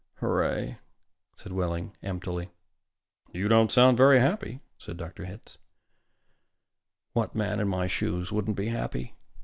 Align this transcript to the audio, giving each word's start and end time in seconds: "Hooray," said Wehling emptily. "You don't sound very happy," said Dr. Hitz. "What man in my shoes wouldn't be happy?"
"Hooray," 0.15 0.79
said 1.35 1.51
Wehling 1.51 1.93
emptily. 2.01 2.49
"You 3.33 3.47
don't 3.47 3.71
sound 3.71 3.97
very 3.97 4.19
happy," 4.19 4.59
said 4.79 4.97
Dr. 4.97 5.25
Hitz. 5.25 5.59
"What 7.13 7.35
man 7.35 7.59
in 7.59 7.67
my 7.67 7.85
shoes 7.85 8.31
wouldn't 8.31 8.57
be 8.57 8.69
happy?" 8.69 9.13